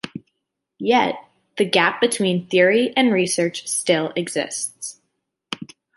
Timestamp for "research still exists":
3.13-4.99